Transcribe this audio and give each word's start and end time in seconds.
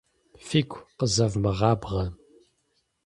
Фигу 0.47 0.79
къызэвмыгъабгъэ. 0.97 2.05